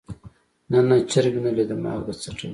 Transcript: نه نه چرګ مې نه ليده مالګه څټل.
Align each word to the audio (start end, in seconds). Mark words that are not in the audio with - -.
نه 0.71 0.79
نه 0.87 0.95
چرګ 1.11 1.33
مې 1.35 1.41
نه 1.45 1.51
ليده 1.57 1.75
مالګه 1.83 2.13
څټل. 2.21 2.49